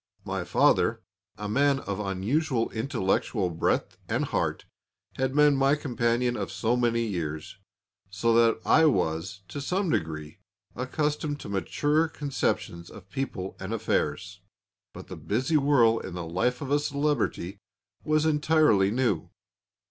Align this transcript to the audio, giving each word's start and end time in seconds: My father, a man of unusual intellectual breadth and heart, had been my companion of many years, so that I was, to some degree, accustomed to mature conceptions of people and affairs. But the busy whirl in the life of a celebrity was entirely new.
My 0.25 0.43
father, 0.43 0.99
a 1.37 1.47
man 1.47 1.79
of 1.81 1.99
unusual 1.99 2.71
intellectual 2.71 3.51
breadth 3.51 3.99
and 4.09 4.25
heart, 4.25 4.65
had 5.17 5.35
been 5.35 5.55
my 5.55 5.75
companion 5.75 6.35
of 6.35 6.51
many 6.79 7.03
years, 7.05 7.57
so 8.09 8.33
that 8.33 8.59
I 8.65 8.85
was, 8.85 9.41
to 9.49 9.61
some 9.61 9.91
degree, 9.91 10.39
accustomed 10.75 11.39
to 11.41 11.49
mature 11.49 12.07
conceptions 12.07 12.89
of 12.89 13.11
people 13.11 13.55
and 13.59 13.75
affairs. 13.75 14.39
But 14.91 15.05
the 15.05 15.17
busy 15.17 15.57
whirl 15.57 15.99
in 15.99 16.15
the 16.15 16.25
life 16.25 16.61
of 16.63 16.71
a 16.71 16.79
celebrity 16.79 17.59
was 18.03 18.25
entirely 18.25 18.89
new. 18.89 19.29